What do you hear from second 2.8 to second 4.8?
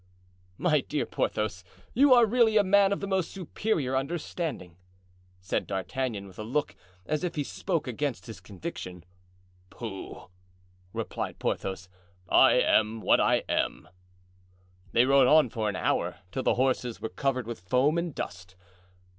of most superior understanding,"